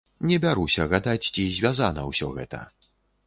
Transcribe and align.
Не 0.27 0.37
бяруся 0.45 0.87
гадаць, 0.93 1.27
ці 1.35 1.45
звязана 1.59 2.07
ўсё 2.11 2.33
гэта. 2.39 2.65